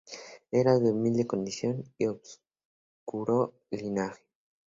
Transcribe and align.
Era 0.51 0.79
de 0.79 0.91
humilde 0.93 1.27
condición 1.27 1.83
y 1.99 2.07
obscuro 2.07 3.53
linaje. 3.69 4.23